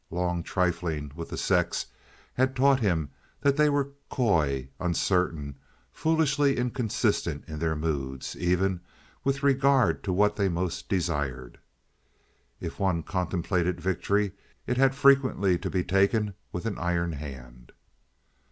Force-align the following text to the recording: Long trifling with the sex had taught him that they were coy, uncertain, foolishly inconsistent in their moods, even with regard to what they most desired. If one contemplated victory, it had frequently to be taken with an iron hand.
Long 0.09 0.41
trifling 0.41 1.11
with 1.15 1.29
the 1.29 1.37
sex 1.37 1.85
had 2.33 2.55
taught 2.55 2.79
him 2.79 3.11
that 3.41 3.55
they 3.55 3.69
were 3.69 3.91
coy, 4.09 4.67
uncertain, 4.79 5.59
foolishly 5.93 6.57
inconsistent 6.57 7.43
in 7.47 7.59
their 7.59 7.75
moods, 7.75 8.35
even 8.35 8.81
with 9.23 9.43
regard 9.43 10.03
to 10.05 10.11
what 10.11 10.37
they 10.37 10.49
most 10.49 10.89
desired. 10.89 11.59
If 12.59 12.79
one 12.79 13.03
contemplated 13.03 13.79
victory, 13.79 14.31
it 14.65 14.77
had 14.77 14.95
frequently 14.95 15.59
to 15.59 15.69
be 15.69 15.83
taken 15.83 16.33
with 16.51 16.65
an 16.65 16.79
iron 16.79 17.11
hand. 17.11 17.71